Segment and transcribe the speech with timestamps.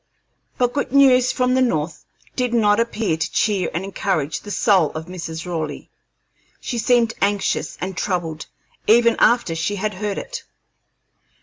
[0.57, 2.05] But good news from the North
[2.35, 5.45] did not appear to cheer and encourage the soul of Mrs.
[5.45, 5.91] Raleigh.
[6.59, 8.47] She seemed anxious and troubled
[8.87, 10.43] even after she had heard it.